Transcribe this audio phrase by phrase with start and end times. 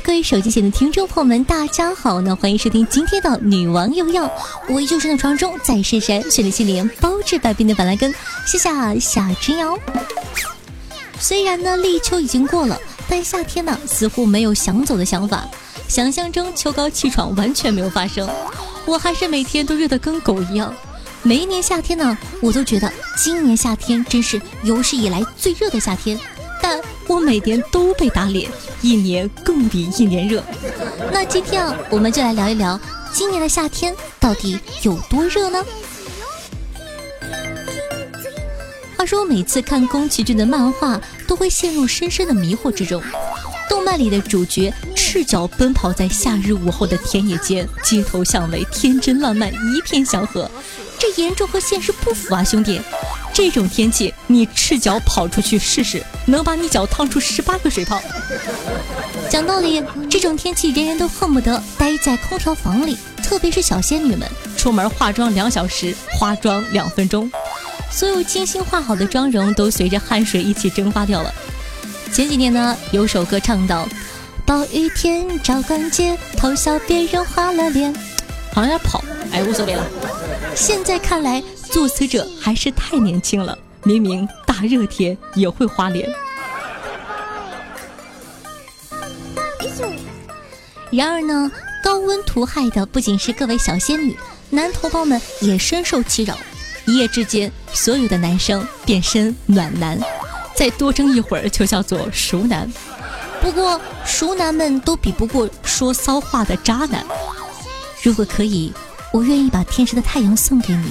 [0.00, 2.34] 各位手机前的听众朋友们，大家好呢！
[2.34, 4.26] 欢迎收听今天的《女王又要》，
[4.68, 8.12] 我依旧身在床中，在深山雪里心莲，包治百病的板蓝根，
[8.46, 9.78] 谢谢夏之瑶。
[11.18, 15.46] 虽然呢立秋已经过了，但夏天呢似乎没有想走的想法，
[15.88, 18.28] 想象中秋高气爽完全没有发生，
[18.86, 20.74] 我还是每天都热得跟狗一样。
[21.22, 26.18] 每一年夏天呢，我都觉得今年夏天真是有史以来最热的夏天。
[27.12, 30.42] 我每年都被打脸，一年更比一年热。
[31.12, 32.80] 那今天啊，我们就来聊一聊
[33.12, 35.62] 今年的夏天到底有多热呢？
[38.96, 43.02] 话说，每次看宫崎骏的漫画，都会陷入深深的迷惑之中。
[43.68, 50.50] 动漫里的主角赤脚奔跑在夏日午后的田野间，街头巷尾天真烂漫，一片祥和，
[50.98, 52.80] 这严重和现实不符啊，兄弟！
[53.34, 58.00] 这种天气，你赤脚跑出去试试，能把你脚烫出十八个水泡。
[59.30, 67.30] 讲道理，这种天气，人人都恨不得待在空调房里，特别是小仙女们，出门化妆两小时，化妆两分钟，
[67.90, 71.32] 所有精心化好的妆容都随着汗水一起蒸发掉了。
[72.12, 73.88] 前几年呢，有首歌唱到
[74.44, 77.94] ：“暴雨天照逛街，偷笑别人花了脸。”
[78.52, 79.82] 好像要跑，哎，无所谓了。
[80.54, 81.42] 现在看来。
[81.72, 86.06] 作词者还是太年轻了，明明大热天也会花脸。
[90.90, 91.50] 然而呢，
[91.82, 94.14] 高温毒害的不仅是各位小仙女，
[94.50, 96.36] 男同胞们也深受其扰。
[96.84, 99.98] 一夜之间，所有的男生变身暖男，
[100.54, 102.70] 再多争一会儿就叫做熟男。
[103.40, 107.02] 不过，熟男们都比不过说骚话的渣男。
[108.02, 108.70] 如果可以，
[109.12, 110.86] 我愿意把天上的太阳送给你。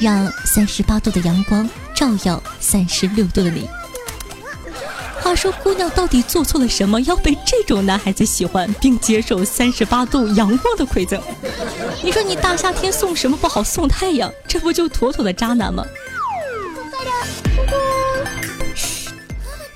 [0.00, 3.68] 让三十八度的阳光照耀三十六度的你。
[5.22, 11.20] 话说，姑娘到底做错了什么，要被这种男孩子喜欢，并接受三十八度阳光的馈赠？
[12.02, 13.62] 你说你大夏天送什么不好？
[13.62, 15.84] 送太阳，这不就妥妥的渣男吗？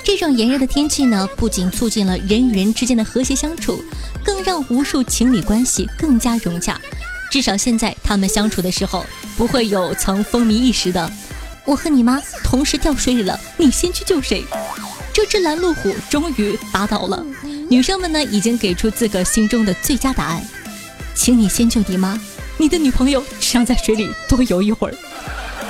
[0.05, 3.81] 这种炎热的天气呢，不仅促进了人与人之间的和谐相处，
[4.25, 6.79] 更让无数情侣关系更加融洽。
[7.31, 9.05] 至少现在他们相处的时候，
[9.37, 11.11] 不会有曾风靡一时的
[11.65, 14.45] “我和你妈同时掉水里了，你先去救谁”。
[15.13, 17.25] 这只拦路虎终于打倒了。
[17.69, 20.43] 女生们呢，已经给出自个心中的最佳答案：
[21.15, 22.19] 请你先救你妈，
[22.57, 24.95] 你的女朋友只想在水里多游一会儿。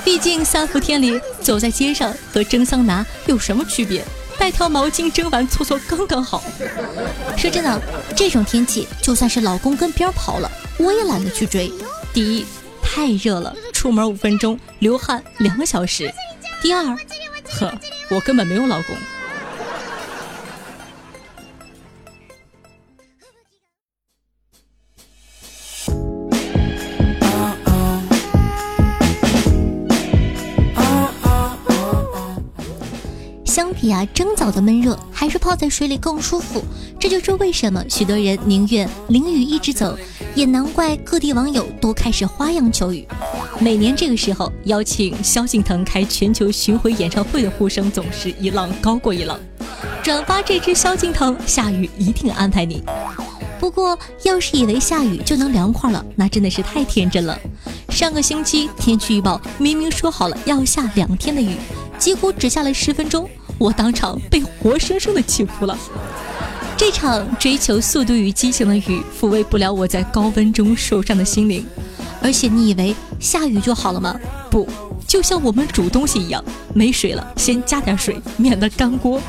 [0.04, 4.04] 毕竟三伏天里走在街上和蒸桑拿有什么区别？
[4.38, 6.42] 带条毛巾蒸完搓搓刚刚好。
[7.36, 7.82] 说真的，
[8.14, 10.50] 这种天气，就算是老公跟边跑了。
[10.78, 11.70] 我也懒得去追。
[12.12, 12.46] 第一，
[12.82, 16.12] 太热了，出门五分钟流汗两个小时。
[16.62, 16.96] 第二，
[17.50, 17.72] 呵，
[18.10, 18.96] 我根本没有老公。
[33.80, 36.62] 比啊，蒸澡的闷热，还是泡在水里更舒服。
[36.98, 39.96] 这就是为什么许多人宁愿淋雨一直走，
[40.34, 43.06] 也难怪各地网友都开始花样求雨。
[43.60, 49.38] 每年这个时候，邀请萧敬腾开全球巡回演唱会的呼声总是一浪高过一浪。
[50.02, 52.82] 转发这支萧敬腾，下雨一定安排你。
[53.60, 57.38] 不过，要是以为下雨就能凉快了，那真的是太天真了。
[57.90, 61.54] 上个星期天气预报明明说好了要下两天的雨，
[61.96, 63.28] 几乎只下了十分钟。
[63.58, 65.76] 我当场被活生生的气哭了。
[66.76, 71.66] 这场追求速度与激情的雨，抚慰不了我在高温中受伤的心灵。
[72.22, 74.18] 而且你以为下雨就好了吗？
[74.50, 74.68] 不，
[75.06, 76.44] 就像我们煮东西一样，
[76.74, 79.20] 没水了，先加点水，免得干锅。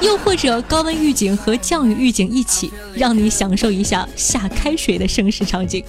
[0.00, 5.82] 又或者高温预警和降雨预警一起，让你享受一下下开水的盛世场景。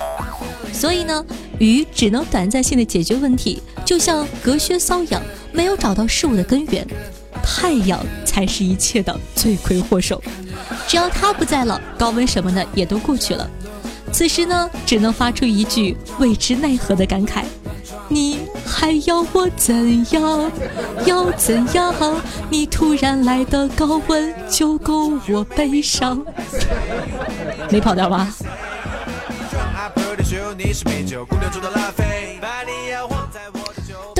[0.71, 1.25] 所以呢，
[1.59, 5.21] 雨只能短暂性的解决问题，就像隔靴搔痒，
[5.51, 6.87] 没有找到事物的根源。
[7.49, 10.21] 太阳才是一切的罪魁祸首，
[10.85, 13.49] 只要他不在了，高温什么的也都过去了。
[14.11, 17.43] 此时呢，只能发出一句为之奈何的感慨：
[18.09, 20.51] 你还要我怎样？
[21.05, 21.93] 要怎样？
[22.49, 26.23] 你突然来的高温就够我悲伤。
[27.71, 28.27] 没跑调吧？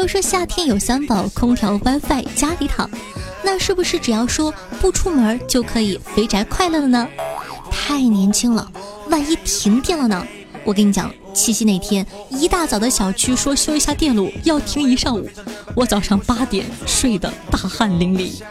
[0.07, 2.89] 说夏天有三宝：空调、WiFi、家里躺。
[3.43, 7.07] 那是不是只要说不出门就可以肥宅快乐了呢？
[7.71, 8.69] 太年轻了，
[9.09, 10.25] 万一停电了呢？
[10.65, 15.29] 我跟你讲，七夕那天一大早的小区说修一下电路要停一上午，
[15.75, 18.41] 我早上八点睡得大汗淋漓，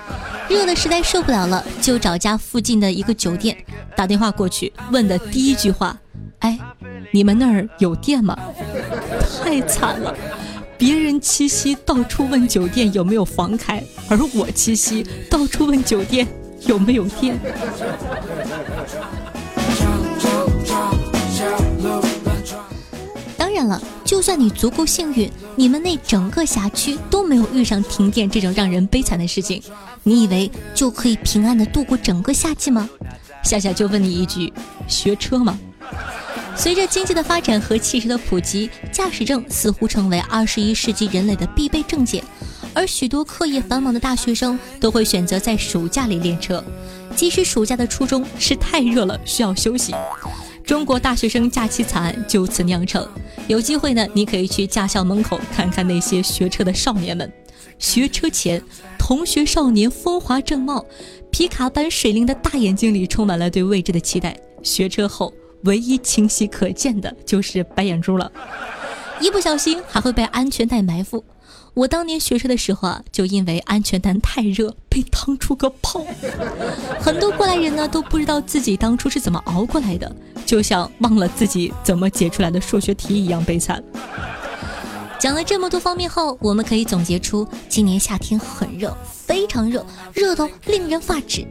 [0.49, 3.56] 热的实在受不了了，就找家附近的一个酒店
[3.94, 5.94] 打电话过去，问的第一句话，
[6.38, 6.59] 哎，
[7.12, 8.38] 你们那儿有电吗？
[9.43, 10.14] 太惨了。
[10.78, 16.26] 别人七夕到处问酒店有没有房开，而我七夕到处问酒店
[16.67, 17.38] 有没有电。
[23.37, 29.62] 当然了，就算你足够幸运，你们那整个辖区都没有遇上停电这种让人悲惨的事情，
[30.02, 32.88] 你以为就可以平安的度过整个夏季吗？
[33.43, 34.52] 夏夏就问你一句：
[34.87, 35.58] 学车吗？
[36.56, 42.25] 随着经济的发展和汽车的普及，驾驶证似乎成为二十一世纪人类的必备证件。
[42.73, 46.64] 而许多课业繁忙的大学生都会选择在暑假里练车，
[47.14, 49.94] 即使暑假的初衷是太热了需要休息。
[50.64, 53.06] 中国大学生假期惨案就此酿成。
[53.47, 57.31] 有机会呢，你可以去驾校门口看看那些学车的少年们。
[57.79, 58.61] 学车前，
[58.99, 60.85] 同学少年风华正茂，
[61.31, 64.37] 皮卡般水灵的大眼睛里充满了对未知的期待。
[64.62, 65.32] 学车后。
[65.66, 68.32] 唯一清晰可见的就是白眼珠了，
[69.20, 71.22] 一不小心还会被安全带埋伏。
[71.74, 76.02] 我当年学车的时候啊，就因为安全带太热被烫出个泡。
[76.98, 80.10] 很多过来人呢都不知道自己当初是怎么熬过来的，
[80.46, 83.82] 就像忘了自己怎么解出来的数学题一样悲惨。
[85.18, 88.96] 讲了这么多方面后，我们可以总结出今年夏天很热，
[89.26, 91.46] 非常热，热到令人发指。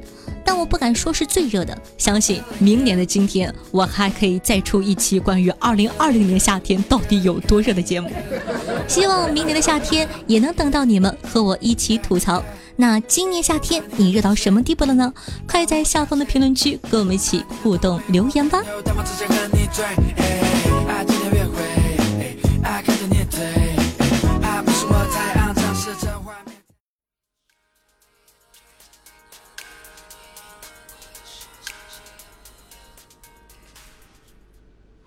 [0.46, 8.12] 但我不敢说是最热的，相信明年的今天，我还可以再出一期关于二零二零年夏天到底有多热的节目。
[8.88, 12.44] 希望明年的夏天也能等到你们和我一起吐槽。
[12.76, 15.12] 那今年夏天你热到什么地步了呢？
[15.48, 18.62] 快在下方的评论区跟我们一起互动留言吧。
[22.66, 23.46] 爱跟着你退，
[24.66, 26.56] 不是我太肮脏，是这画面。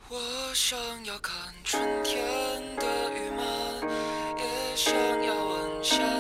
[0.09, 1.35] 我想要看
[1.65, 3.45] 春天的雨漫，
[4.39, 4.95] 也想
[5.25, 6.18] 要晚霞。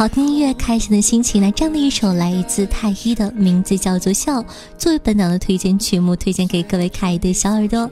[0.00, 1.42] 好听音乐，开心的心情。
[1.42, 4.40] 来这样的一首来自太一的名字叫做《笑》，
[4.78, 7.90] 作为本档的推荐曲目，推荐给各位可爱的小耳朵。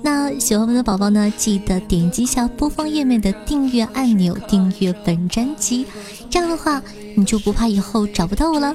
[0.00, 5.84] 那喜欢我们的宝宝呢，记得点击一下播放页面的订阅按钮，订阅本专辑。
[6.30, 6.82] 这样的话，
[7.14, 8.74] 你就不怕以后找不到我了。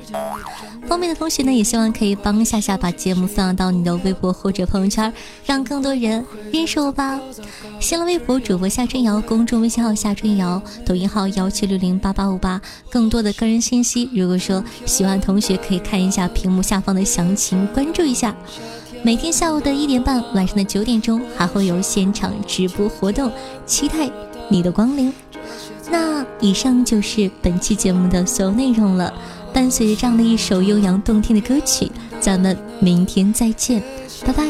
[0.87, 5.11] 方便的同学呢，也希望可以帮夏夏把节目分享到你的微博或者朋友圈，
[5.43, 7.19] 让更多人认识我吧。
[7.79, 12.61] 新浪微博主播夏春瑶，公众微信号夏春瑶，抖音号幺七六零八八五八。
[12.89, 18.35] 更多的个人信息，如果说喜欢同学可以看一下屏幕下方的详情，关注一下。
[19.01, 23.31] 每天下午的一点半，晚上的九点钟还会有现场直播活动，
[23.65, 24.07] 期待
[24.49, 25.11] 你的光临。
[25.89, 29.13] 那以上就是本期节目的所有内容了。
[29.53, 31.89] 伴随着这样的一首悠扬动听的歌曲，
[32.19, 33.81] 咱们明天再见，
[34.25, 34.45] 拜拜。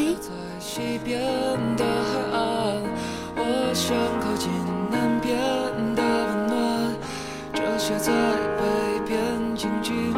[9.55, 10.14] 静静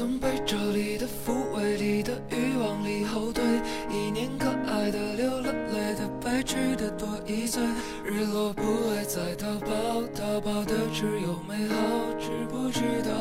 [0.00, 3.44] 从被这里的抚慰里的欲望里后退，
[3.90, 7.62] 一年可爱的流了泪的白痴的多一岁，
[8.02, 9.68] 日落不会再逃跑，
[10.14, 11.74] 逃跑的只有美好，
[12.18, 13.12] 知不知道？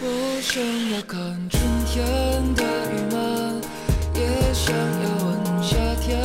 [0.00, 1.18] 我想要看
[1.50, 3.60] 春天的雨漫，
[4.14, 6.22] 也想要闻夏天